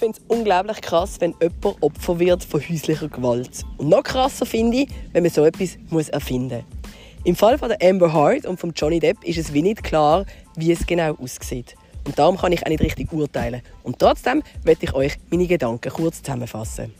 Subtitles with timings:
[0.00, 3.62] finde es unglaublich krass, wenn jemand Opfer wird von häuslicher Gewalt.
[3.76, 7.24] Und noch krasser finde ich, wenn man so etwas muss erfinden muss.
[7.24, 10.24] Im Fall von der Amber Heard und von Johnny Depp ist es wie nicht klar,
[10.56, 11.76] wie es genau aussieht.
[12.06, 13.60] Und darum kann ich auch nicht richtig urteilen.
[13.82, 16.94] Und trotzdem werde ich euch meine Gedanken kurz zusammenfassen.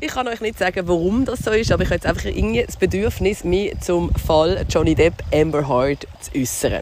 [0.00, 2.64] Ich kann euch nicht sagen, warum das so ist, aber ich habe jetzt einfach irgendwie
[2.64, 6.80] das Bedürfnis, mich zum Fall Johnny Depp Amber Heard zu äußern.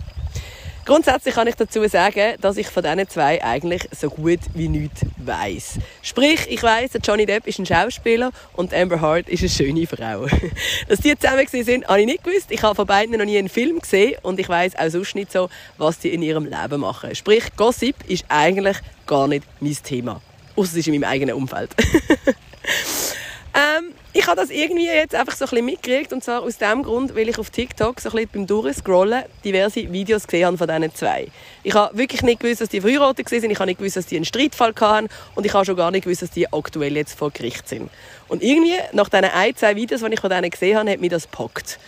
[0.91, 5.03] Grundsätzlich kann ich dazu sagen, dass ich von diesen zwei eigentlich so gut wie nichts
[5.19, 5.75] weiss.
[6.03, 10.27] Sprich, ich weiss, Johnny Depp ist ein Schauspieler und Amber Heard ist eine schöne Frau.
[10.89, 12.51] Dass die zusammen sind, habe ich nicht gewusst.
[12.51, 15.30] Ich habe von beiden noch nie einen Film gesehen und ich weiss auch sonst nicht
[15.30, 17.15] so, was die in ihrem Leben machen.
[17.15, 20.21] Sprich, Gossip ist eigentlich gar nicht mein Thema.
[20.57, 21.71] Außer es ist in meinem eigenen Umfeld.
[23.55, 26.83] ähm, ich habe das irgendwie jetzt einfach so ein bisschen mitgekriegt und zwar aus dem
[26.83, 30.68] Grund, weil ich auf TikTok so ein bisschen beim Durchscrollen diverse Videos gesehen habe von
[30.68, 31.29] diesen zwei.
[31.63, 34.16] Ich habe wirklich nicht gewusst, dass die verheiratet sind, ich habe nicht gewusst, dass die
[34.16, 37.30] einen Streitfall hatten und ich habe schon gar nicht gewusst, dass die aktuell jetzt vor
[37.30, 37.88] Gericht sind.
[38.29, 41.10] Und irgendwie, nach diesen ein, zwei Videos, die ich von denen gesehen habe, hat mich
[41.10, 41.79] das gepackt.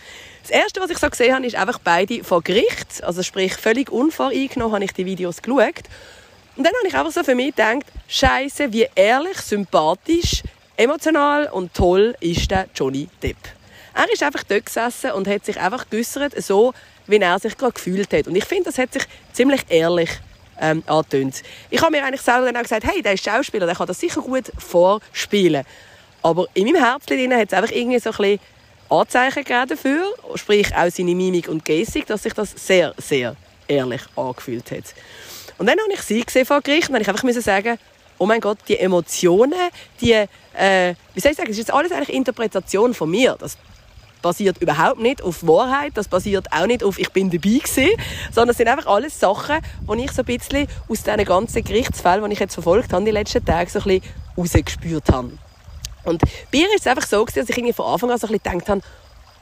[0.41, 3.91] Das Erste, was ich so gesehen habe, ist einfach beide vor Gericht, also sprich völlig
[3.91, 5.83] unvoreingenommen habe ich die Videos geschaut
[6.55, 10.43] und dann habe ich einfach so für mich gedacht, Scheiße, wie ehrlich, sympathisch,
[10.77, 13.37] emotional und toll ist der Johnny Depp.
[13.93, 16.73] Er ist einfach dort gesessen und hat sich einfach geäussert, so
[17.05, 18.27] wie er sich gerade gefühlt hat.
[18.27, 20.09] Und ich finde, das hat sich ziemlich ehrlich
[20.59, 21.43] ähm, angetönt.
[21.69, 23.99] Ich habe mir eigentlich selber dann auch gesagt, hey, der ist Schauspieler, der kann das
[23.99, 25.63] sicher gut vorspielen.
[26.21, 28.39] Aber in meinem Herzen hat es einfach irgendwie so ein bisschen
[28.89, 33.35] Anzeichen dafür, sprich auch seine Mimik und Gestik, dass sich das sehr, sehr
[33.67, 34.83] ehrlich angefühlt hat.
[35.57, 37.77] Und dann habe ich sie gesehen vor Gericht und dann ich einfach sagen,
[38.23, 39.53] oh mein Gott, die Emotionen,
[39.99, 43.35] die, äh, wie soll ich sagen, das ist alles eigentlich Interpretation von mir.
[43.37, 43.57] Das
[44.21, 47.89] basiert überhaupt nicht auf Wahrheit, das basiert auch nicht auf «ich bin dabei gewesen»,
[48.31, 52.23] sondern es sind einfach alles Sachen, die ich so ein bisschen aus diesen ganzen Gerichtsfällen,
[52.23, 55.31] die ich jetzt verfolgt habe, die letzten Tage so ein bisschen rausgespürt habe.
[56.05, 58.31] Und bei ihr ist es einfach so, dass ich irgendwie von Anfang an so ein
[58.31, 58.81] bisschen gedacht habe,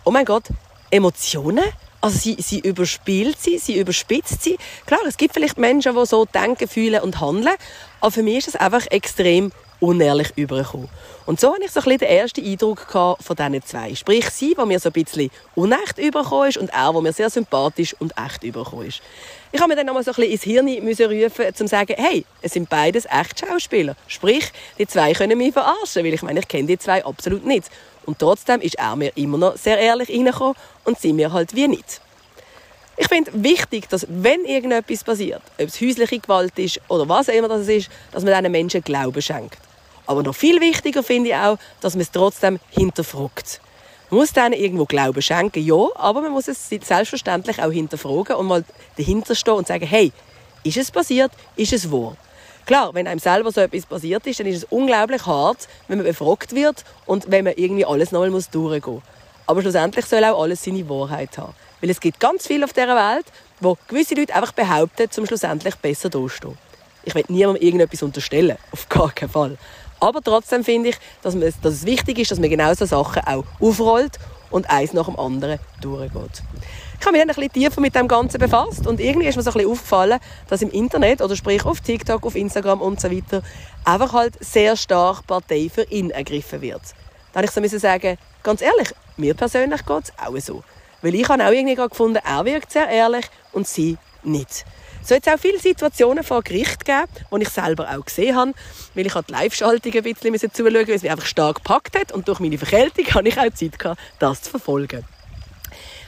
[0.05, 0.45] oh mein Gott,
[0.89, 1.65] Emotionen?
[2.01, 4.57] Also sie, sie überspielt sie, sie überspitzt sie.
[4.87, 7.55] Klar, es gibt vielleicht Menschen, die so denken, fühlen und handeln,
[7.99, 10.89] aber für mich ist es einfach extrem unehrlich übergekommen.
[11.25, 13.95] Und so hatte ich so ein bisschen den ersten Eindruck von diesen zwei.
[13.95, 17.29] Sprich, sie, die mir so ein bisschen unecht übergekommen ist und er, der mir sehr
[17.29, 19.01] sympathisch und echt übergekommen ist.
[19.51, 22.25] Ich habe mir dann nochmal so ein bisschen ins Hirn rufen, um zu sagen, hey,
[22.41, 23.95] es sind beides echt Schauspieler.
[24.07, 27.69] Sprich, die zwei können mich verarschen, weil ich meine, ich kenne die zwei absolut nicht.
[28.05, 31.67] Und trotzdem ist er mir immer noch sehr ehrlich reingekommen und sie mir halt wie
[31.67, 32.01] nicht.
[32.97, 37.33] Ich finde wichtig, dass wenn irgendetwas passiert, ob es häusliche Gewalt ist oder was auch
[37.33, 39.57] immer das ist, dass man diesen Menschen Glauben schenkt.
[40.05, 43.61] Aber noch viel wichtiger finde ich auch, dass man es trotzdem hinterfragt.
[44.09, 48.47] Man muss denen irgendwo Glauben schenken, ja, aber man muss es selbstverständlich auch hinterfragen und
[48.47, 48.65] mal
[48.97, 50.11] dahinter stehen und sagen, hey,
[50.63, 52.17] ist es passiert, ist es wahr?
[52.65, 56.07] Klar, wenn einem selber so etwas passiert ist, dann ist es unglaublich hart, wenn man
[56.07, 59.03] befragt wird und wenn man irgendwie alles nochmal durchgehen muss.
[59.47, 61.53] Aber schlussendlich soll auch alles seine Wahrheit haben.
[61.81, 63.25] Weil es gibt ganz viel auf dieser Welt,
[63.59, 66.57] wo gewisse Leute einfach behaupten, zum schlussendlich besser dastehen.
[67.03, 68.57] Ich will niemandem irgendetwas unterstellen.
[68.71, 69.57] Auf gar keinen Fall.
[69.99, 73.23] Aber trotzdem finde ich, dass, man, dass es wichtig ist, dass man genau so Sachen
[73.25, 74.17] auch aufrollt
[74.51, 76.43] und eins nach dem anderen durchgeht.
[77.01, 79.41] Ich habe mich dann ein bisschen tiefer mit dem Ganzen befasst und irgendwie ist mir
[79.41, 83.09] so ein bisschen aufgefallen, dass im Internet oder sprich auf TikTok, auf Instagram und so
[83.09, 83.41] weiter
[83.83, 86.83] einfach halt sehr stark Partei für ihn ergriffen wird.
[87.33, 90.63] Da musste ich so sagen, ganz ehrlich, mir persönlich geht es auch so.
[91.01, 94.63] Weil ich habe auch irgendwie gefunden, er wirkt sehr ehrlich und sie nicht.
[95.01, 98.53] So hat es auch viele Situationen vor Gericht gegeben, die ich selber auch gesehen habe,
[98.93, 102.11] weil ich die Live-Schaltung ein bisschen zuschauen musste, weil es mich einfach stark gepackt hat
[102.11, 105.03] und durch meine Verkältung hatte ich auch Zeit, das zu verfolgen.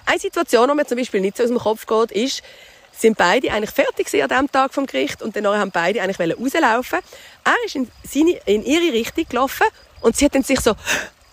[0.06, 2.44] Eine Situation, die mir zum Beispiel nicht so aus dem Kopf geht, ist,
[2.92, 7.00] sind beide eigentlich fertig an diesem Tag vom Gericht und dann haben beide eigentlich rauslaufen.
[7.44, 9.68] Er ist in, seine, in ihre Richtung gelaufen
[10.02, 10.74] und sie hat dann sich so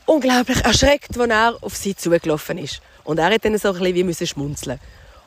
[0.06, 2.80] unglaublich erschreckt, als er auf sie zugelaufen ist.
[3.04, 4.80] Und er hat dann so ein bisschen wie müssen schmunzeln.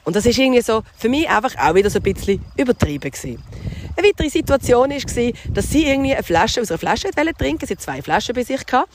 [0.03, 3.41] Und das ist irgendwie so für mich einfach auch wieder so ein bisschen übertrieben gewesen.
[3.95, 7.81] Eine weitere Situation war, dass sie irgendwie eine Flasche aus einer Flasche trinken Sie hat
[7.81, 8.89] zwei Flaschen bei sich gehabt.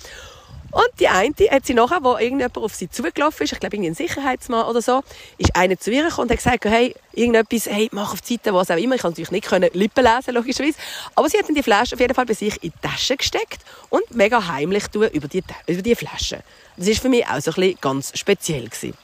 [0.71, 3.95] Und die eine hat sie nachher, wo irgendjemand auf sie zugelaufen ist, ich glaube, ein
[3.95, 5.03] Sicherheitsmann oder so,
[5.39, 8.53] ist einer zu ihr gekommen und hat gesagt, hey, irgendetwas, hey, mach auf die Seite,
[8.53, 8.97] was auch immer.
[8.97, 10.77] Ich kann natürlich nicht können Lippen lesen, logischerweise.
[11.15, 13.63] Aber sie hat dann die Flasche auf jeden Fall bei sich in die Tasche gesteckt
[13.89, 16.43] und mega heimlich über die, über die Flasche.
[16.77, 18.95] Das war für mich auch so ein bisschen ganz speziell gewesen.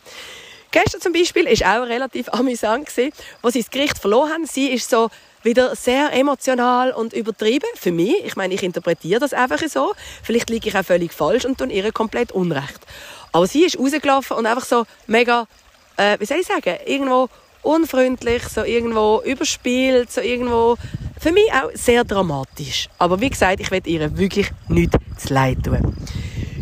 [0.70, 3.12] Gestern zum Beispiel war auch relativ amüsant, gewesen,
[3.42, 4.46] wo sie das Gericht verloren haben.
[4.46, 5.08] Sie ist so
[5.44, 7.68] wieder sehr emotional und übertrieben.
[7.74, 9.92] Für mich, ich meine, ich interpretiere das einfach so.
[10.22, 12.80] Vielleicht liege ich auch völlig falsch und tue ihr komplett Unrecht.
[13.32, 15.46] Aber sie ist rausgelaufen und einfach so mega,
[15.96, 17.28] äh, wie soll ich sagen, irgendwo
[17.62, 20.76] unfreundlich, so irgendwo überspielt, so irgendwo
[21.18, 22.88] für mich auch sehr dramatisch.
[22.98, 25.96] Aber wie gesagt, ich will ihr wirklich nichts zu leid tun.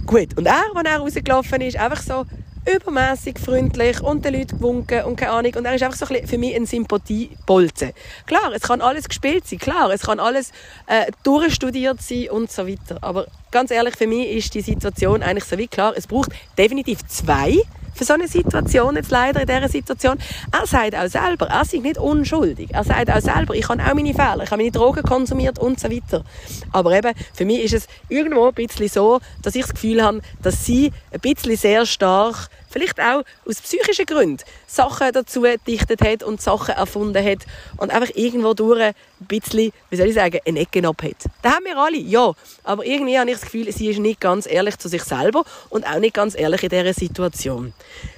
[0.06, 2.25] Gut, und er, als er rausgelaufen ist, einfach so
[2.67, 5.55] übermäßig freundlich und den Leuten gewunken und keine Ahnung.
[5.56, 7.93] Und er ist einfach so ein für mich ein Sympathiebolzen.
[8.26, 10.53] Klar, es kann alles gespielt sein, klar, es kann alles
[10.87, 12.99] äh, durchstudiert sein und so weiter.
[13.00, 17.05] Aber ganz ehrlich, für mich ist die Situation eigentlich so wie klar, es braucht definitiv
[17.06, 17.62] zwei
[17.94, 20.19] für so eine Situation, jetzt leider in dieser Situation.
[20.50, 22.71] Er sagt auch selber, er ist nicht unschuldig.
[22.73, 25.79] Er sagt auch selber, ich habe auch meine Fehler, ich habe meine Drogen konsumiert und
[25.79, 26.25] so weiter.
[26.73, 30.21] Aber eben, für mich ist es irgendwo ein bisschen so, dass ich das Gefühl habe,
[30.43, 36.23] dass sie ein bisschen sehr stark vielleicht auch aus psychischen Gründen Sachen dazu gedichtet hat
[36.23, 37.41] und Sachen erfunden hat
[37.77, 41.17] und einfach irgendwo durch ein bisschen, wie soll ich sagen, eine Ecke ab hat.
[41.43, 42.33] Das haben wir alle, ja.
[42.65, 45.87] Aber irgendwie habe ich das Gefühl, sie ist nicht ganz ehrlich zu sich selber und
[45.87, 47.73] auch nicht ganz ehrlich in dieser Situation.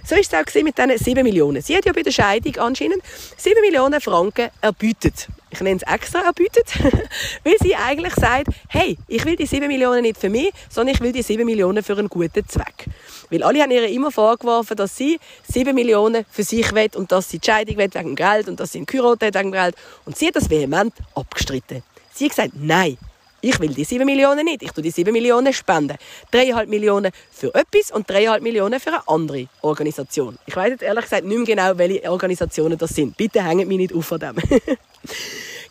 [0.05, 1.62] So ist es auch mit diesen 7 Millionen.
[1.62, 3.03] Sie hat ja bei der Scheidung anscheinend
[3.37, 6.67] 7 Millionen Franken erbütet ich nenne es extra erbietet,
[7.45, 11.01] weil sie eigentlich sagt, hey, ich will die 7 Millionen nicht für mich, sondern ich
[11.01, 12.87] will die 7 Millionen für einen guten Zweck.
[13.31, 15.19] Weil alle haben ihr immer vorgeworfen, dass sie
[15.51, 18.73] 7 Millionen für sich will und dass sie die Scheidung will wegen Geld und dass
[18.73, 19.75] sie einen geheiratet wegen Geld.
[20.05, 21.83] Und sie hat das vehement abgestritten.
[22.12, 22.99] Sie hat gesagt, nein,
[23.41, 24.62] ich will die 7 Millionen nicht.
[24.62, 25.99] Ich tue die 7 Millionen spenden.
[26.33, 30.39] 3,5 Millionen für etwas und 3,5 Millionen für eine andere Organisation.
[30.47, 33.17] Ich weiß jetzt ehrlich gesagt nicht mehr genau, welche Organisationen das sind.
[33.17, 34.37] Bitte hängt mich nicht auf von dem.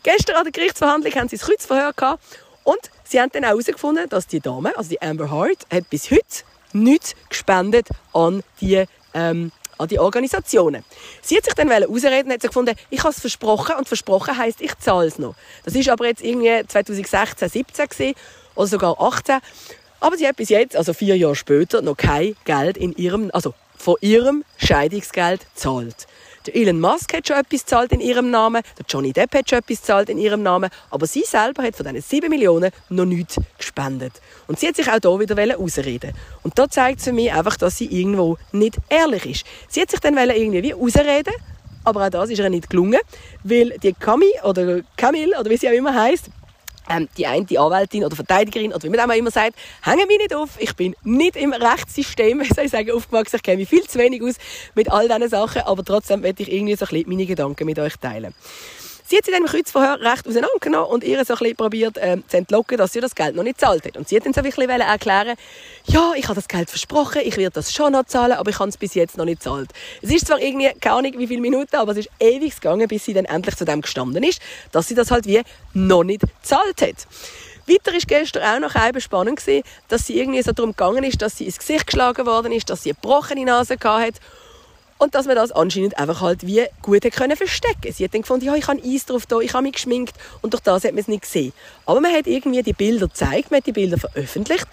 [0.02, 2.22] Gestern an der Gerichtsverhandlung haben sie das Kreuzverhör gehabt
[2.62, 6.10] und sie haben dann auch herausgefunden, dass die Dame, also die Amber Heard, hat bis
[6.10, 8.84] heute nichts gespendet an die
[9.14, 10.84] ähm, an die Organisationen.
[11.22, 14.60] Sie hat sich dann ausreden und hat gefunden, ich habe es versprochen und versprochen heisst,
[14.60, 15.34] ich zahle es noch.
[15.64, 18.14] Das ist aber jetzt irgendwie 2016, 17 gewesen,
[18.54, 19.40] oder sogar 18.
[20.00, 23.54] Aber sie hat bis jetzt, also vier Jahre später, noch kein Geld in ihrem, also
[23.76, 26.06] von ihrem Scheidungsgeld zahlt.
[26.46, 29.60] Der Elon Musk hat schon etwas zahlt in ihrem Namen, der Johnny Depp hat schon
[29.60, 33.40] etwas zahlt in ihrem Namen, aber sie selber hat von diesen 7 Millionen noch nichts
[33.56, 34.12] gespendet.
[34.46, 36.12] Und sie hat sich auch hier wieder ausreden
[36.42, 39.46] Und da zeigt sie mir einfach, dass sie irgendwo nicht ehrlich ist.
[39.68, 41.32] Sie hat sich dann irgendwie ausreden
[41.86, 43.00] aber auch das ist ihr nicht gelungen,
[43.42, 46.30] weil die Cami oder Camille oder wie sie auch immer heißt,
[46.88, 50.18] ähm, die eine die Anwältin oder Verteidigerin oder wie man auch immer sagt, hängen mich
[50.18, 50.50] nicht auf.
[50.58, 53.36] Ich bin nicht im Rechtssystem, soll ich sagen, aufgewachsen.
[53.36, 54.34] Ich kenne mich viel zu wenig aus
[54.74, 57.78] mit all diesen Sachen, aber trotzdem werde ich irgendwie so ein bisschen meine Gedanken mit
[57.78, 58.34] euch teilen.
[59.06, 62.16] Sie hat sich dann im Kreuzverhör recht auseinandergenommen und ihr so ein bisschen probiert äh,
[62.26, 63.98] zu entlocken, dass sie das Geld noch nicht zahlt hat.
[63.98, 65.36] Und sie hat dann so ein bisschen erklären
[65.86, 68.70] ja, ich habe das Geld versprochen, ich werde das schon noch zahlen, aber ich habe
[68.70, 69.70] es bis jetzt noch nicht zahlt.
[70.00, 73.04] Es ist zwar irgendwie, keine Ahnung wie viele Minuten, aber es ist ewig gegangen, bis
[73.04, 74.40] sie dann endlich zu dem gestanden ist,
[74.72, 75.42] dass sie das halt wie
[75.74, 77.06] noch nicht zahlt hat.
[77.66, 79.40] Weiter war gestern auch noch eine spannend
[79.88, 82.82] dass sie irgendwie so darum gegangen ist, dass sie ins Gesicht geschlagen worden ist, dass
[82.82, 84.20] sie eine gebrochene Nase hatte
[85.04, 88.46] und dass man das anscheinend einfach halt wie gut können verstecken Sie hat dann gefunden,
[88.46, 91.00] ja, ich habe Eis drauf da, ich habe mich geschminkt und durch das hat man
[91.00, 91.52] es nicht gesehen.
[91.84, 94.66] Aber man hat irgendwie die Bilder gezeigt, man hat die Bilder veröffentlicht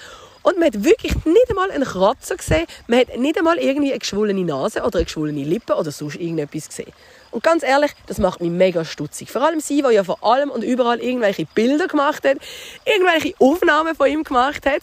[0.43, 3.99] und man hat wirklich nicht einmal einen Kratzer gesehen, man hat nicht einmal irgendwie eine
[3.99, 6.93] geschwollene Nase oder eine geschwollene Lippe oder sonst irgendetwas gesehen.
[7.31, 9.31] Und ganz ehrlich, das macht mich mega stutzig.
[9.31, 12.37] Vor allem sie, die ja vor allem und überall irgendwelche Bilder gemacht hat,
[12.85, 14.81] irgendwelche Aufnahmen von ihm gemacht hat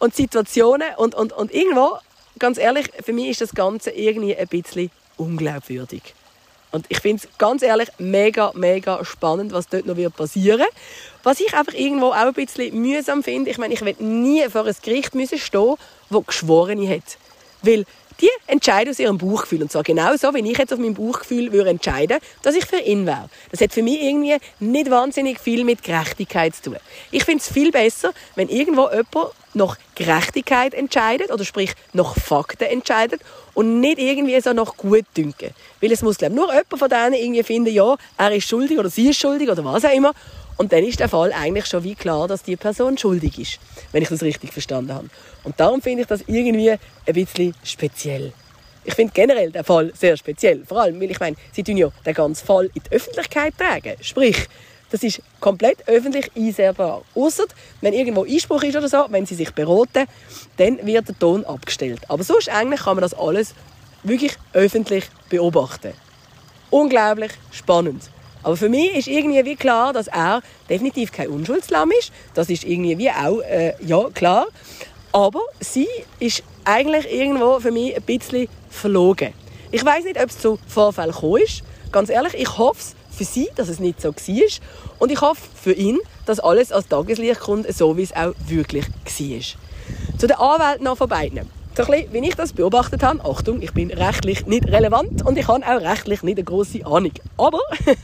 [0.00, 1.98] und Situationen und, und, und irgendwo
[2.38, 6.14] ganz ehrlich, für mich ist das Ganze irgendwie ein bisschen unglaubwürdig.
[6.70, 10.72] Und ich finde es ganz ehrlich mega, mega spannend, was dort noch passieren wird.
[11.22, 14.66] Was ich einfach irgendwo auch ein bisschen mühsam finde, ich meine, ich will nie vor
[14.66, 15.76] ein Gericht müssen stehen,
[16.10, 17.16] das Geschworene hat.
[17.62, 17.84] Weil
[18.20, 19.62] die entscheiden aus ihrem Bauchgefühl.
[19.62, 22.78] Und zwar genau so, wie ich jetzt auf meinem Bauchgefühl würde entscheiden, dass ich für
[22.78, 23.28] ihn wäre.
[23.50, 26.76] Das hat für mich irgendwie nicht wahnsinnig viel mit Gerechtigkeit zu tun.
[27.10, 32.64] Ich finde es viel besser, wenn irgendwo jemand nach Gerechtigkeit entscheidet, oder sprich nach Fakten
[32.64, 33.20] entscheidet
[33.54, 35.50] und nicht irgendwie so nach Gutdünken.
[35.80, 38.90] Weil es muss, glaube nur jemand von denen irgendwie finden, ja, er ist schuldig oder
[38.90, 40.12] sie ist schuldig oder was auch immer.
[40.56, 43.58] Und dann ist der Fall eigentlich schon wie klar, dass die Person schuldig ist,
[43.92, 45.08] wenn ich das richtig verstanden habe.
[45.44, 48.32] Und darum finde ich das irgendwie ein bisschen speziell.
[48.84, 50.64] Ich finde generell den Fall sehr speziell.
[50.66, 53.96] Vor allem, weil ich meine, sie tun ja den ganzen Fall in die Öffentlichkeit tragen.
[54.00, 54.48] Sprich,
[54.90, 57.02] das ist komplett öffentlich einsehbar.
[57.14, 57.44] Außer
[57.80, 60.06] wenn irgendwo Einspruch ist oder so, wenn sie sich beraten,
[60.56, 62.00] dann wird der Ton abgestellt.
[62.08, 63.54] Aber sonst eigentlich kann man das alles
[64.02, 65.92] wirklich öffentlich beobachten.
[66.70, 68.04] Unglaublich spannend.
[68.42, 70.40] Aber für mich ist irgendwie wie klar, dass er
[70.70, 72.12] definitiv kein Unschuldslamm ist.
[72.34, 74.46] Das ist irgendwie wie auch, äh, ja, klar.
[75.12, 75.88] Aber sie
[76.18, 79.32] ist eigentlich irgendwo für mich ein bisschen verlogen.
[79.70, 81.62] Ich weiß nicht, ob es zu Vorfällen gekommen ist.
[81.92, 84.48] Ganz ehrlich, ich hoffe für sie, dass es nicht so war.
[84.98, 88.86] Und ich hoffe für ihn, dass alles als Tageslicht kommt, so wie es auch wirklich
[88.86, 90.18] war.
[90.18, 91.50] Zu den Anwälten noch von beiden.
[91.76, 95.38] so ein bisschen, wie ich das beobachtet habe, Achtung, ich bin rechtlich nicht relevant und
[95.38, 97.12] ich habe auch rechtlich nicht eine große Ahnung.
[97.36, 97.60] Aber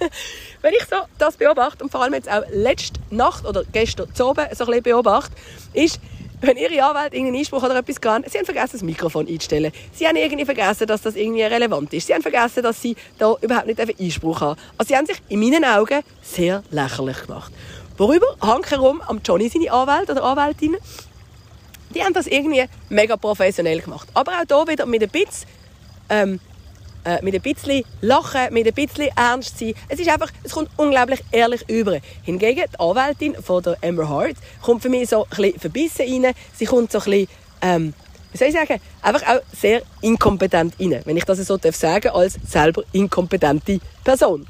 [0.63, 4.27] wenn ich so das beobachte und vor allem jetzt auch letzte Nacht oder gestern zu
[4.27, 5.33] oben so ein bisschen beobachte,
[5.73, 6.01] ist,
[6.47, 9.73] wenn Ihre Anwälte irgendeinen Einspruch oder etwas gehen, Sie haben vergessen, das Mikrofon einzustellen.
[9.93, 12.07] Sie haben irgendwie vergessen, dass das irgendwie relevant ist.
[12.07, 14.61] Sie haben vergessen, dass Sie da überhaupt nicht Einspruch haben.
[14.79, 17.53] Also Sie haben sich in meinen Augen sehr lächerlich gemacht.
[17.97, 20.81] Worüber hängt herum am Johnny seine Anwälte oder Anwältinnen?
[21.95, 24.09] Die haben das irgendwie mega professionell gemacht.
[24.15, 25.49] Aber auch hier wieder mit ein bisschen
[26.09, 26.41] ähm,
[27.05, 29.75] äh, mit ein bisschen Lachen, mit ein bisschen Ernst sein.
[29.89, 31.99] Es ist einfach, es kommt unglaublich ehrlich über.
[32.23, 36.35] Hingegen die Anwältin von der Amber Hart kommt für mich so ein bisschen verbissen rein.
[36.55, 37.29] Sie kommt so ein bisschen,
[37.63, 37.95] ähm,
[38.33, 42.09] wie soll ich sagen, einfach auch sehr inkompetent rein, wenn ich das so darf sagen,
[42.09, 44.47] als selber inkompetente Person.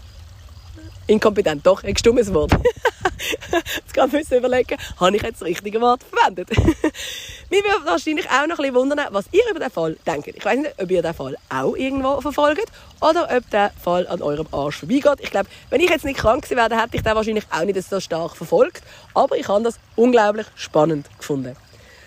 [1.06, 2.52] Inkompetent, doch, ein stummes Wort.
[3.62, 6.50] jetzt kann man überlegen, habe ich jetzt das richtige Wort verwendet?
[7.50, 10.28] Mich würde wahrscheinlich auch noch ein bisschen wundern, was ihr über den Fall denkt.
[10.28, 12.66] Ich weiß nicht, ob ihr den Fall auch irgendwo verfolgt
[13.00, 15.20] oder ob der Fall an eurem Arsch vorbeigeht.
[15.20, 17.82] Ich glaube, wenn ich jetzt nicht krank gewesen wäre, hätte ich den wahrscheinlich auch nicht
[17.82, 18.82] so stark verfolgt.
[19.12, 21.54] Aber ich habe das unglaublich spannend gefunden.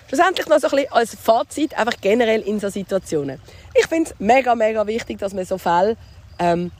[0.07, 3.39] Schlussendlich noch so ein bisschen als Fazit, einfach generell in so Situationen.
[3.73, 5.97] Ich finde es mega, mega wichtig, dass man so Fälle
[6.39, 6.71] ähm,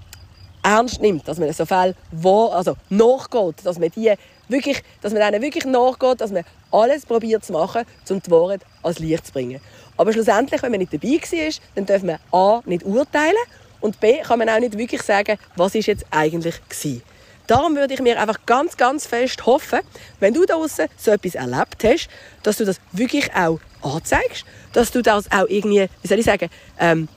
[0.68, 4.14] ernst nimmt, dass man so Fälle wo, also nachgeht, dass man die
[4.50, 8.62] wirklich, dass man denen wirklich nachgeht, dass man alles probiert zu machen, um die Wahrheit
[8.84, 9.62] ans Licht zu bringen.
[9.96, 12.62] Aber schlussendlich, wenn man nicht dabei war, dann darf man A.
[12.66, 13.38] nicht urteilen
[13.80, 14.20] und B.
[14.22, 17.02] kann man auch nicht wirklich sagen, was ist jetzt eigentlich war.
[17.48, 19.80] Darum würde ich mir einfach ganz, ganz fest hoffen,
[20.20, 22.10] wenn du da draußen so etwas erlebt hast,
[22.44, 24.44] dass du das wirklich auch anzeigst,
[24.74, 27.08] dass du das auch irgendwie, wie soll ich sagen, ähm,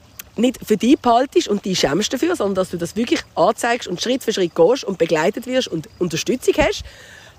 [0.40, 4.00] nicht für dich behaltest und dich schämst dafür, sondern dass du das wirklich anzeigst und
[4.00, 6.84] Schritt für Schritt gehst und begleitet wirst und Unterstützung hast.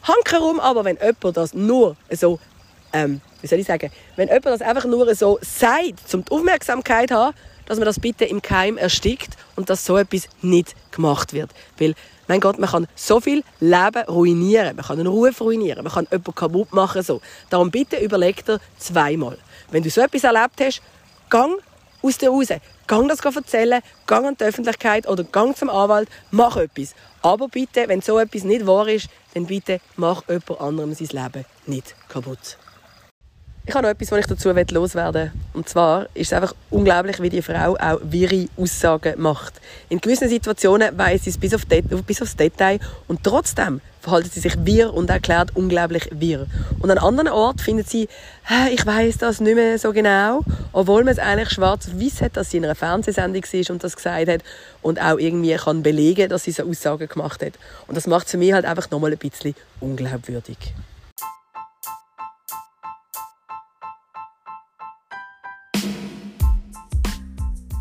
[0.04, 2.40] Hankerum aber, wenn jemand das nur so,
[2.94, 7.10] ähm, wie soll ich sagen, wenn jemand das einfach nur so sagt, um die Aufmerksamkeit
[7.10, 11.34] zu haben, dass man das bitte im Keim erstickt und dass so etwas nicht gemacht
[11.34, 11.52] wird.
[11.78, 11.94] Weil,
[12.28, 16.08] mein Gott, man kann so viel Leben ruinieren, man kann einen Ruf ruinieren, man kann
[16.12, 17.02] jemanden kaputt machen.
[17.02, 17.22] So.
[17.50, 19.38] Darum bitte überleg dir zweimal.
[19.70, 20.82] Wenn du so etwas erlebt hast,
[21.30, 21.54] gang
[22.02, 22.48] aus dir raus.
[22.88, 26.94] Gang das erzählen, gang an die Öffentlichkeit oder gang zum Anwalt, mach etwas.
[27.22, 31.46] Aber bitte, wenn so etwas nicht wahr ist, dann bitte mach jemand anderem sein Leben
[31.68, 32.58] nicht kaputt.
[33.64, 35.32] Ich habe noch etwas, was ich dazu loswerden will.
[35.54, 39.62] Und zwar ist es einfach unglaublich, wie die Frau auch wirre Aussagen macht.
[39.88, 44.40] In gewissen Situationen weiss sie es bis, auf bis aufs Detail und trotzdem verhalten sie
[44.40, 46.48] sich wirr und erklärt unglaublich wirr.
[46.80, 48.10] Und an anderen Orten findet sie,
[48.72, 50.42] ich weiß das nicht mehr so genau,
[50.74, 53.96] obwohl man es eigentlich schwarz weiß hat, dass sie in einer Fernsehsendung war und das
[53.96, 54.42] gesagt hat
[54.82, 57.54] und auch irgendwie kann belegen, dass sie so Aussagen gemacht hat.
[57.88, 60.58] Und das macht es für mich halt einfach nochmal ein bisschen unglaubwürdig.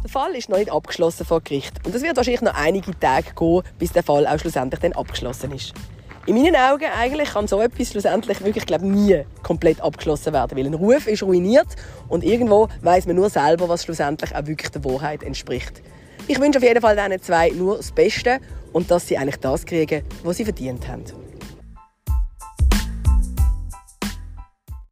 [0.03, 1.87] Der Fall ist noch nicht abgeschlossen vor Gericht.
[1.87, 5.53] Und es wird wahrscheinlich noch einige Tage gehen, bis der Fall auch schlussendlich dann abgeschlossen
[5.53, 5.73] ist.
[6.27, 10.67] In meinen Augen eigentlich kann so etwas schlussendlich wirklich glaube nie komplett abgeschlossen werden, weil
[10.67, 11.69] ein Ruf ist ruiniert
[12.09, 15.83] und irgendwo weiß man nur selber, was schlussendlich auch wirklich der Wahrheit entspricht.
[16.29, 18.39] Ich wünsche auf jeden Fall diesen zwei nur das Beste
[18.73, 21.05] und dass sie eigentlich das kriegen, was sie verdient haben.